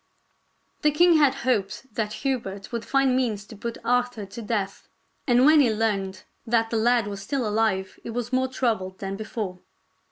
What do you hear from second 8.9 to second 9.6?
than be fore.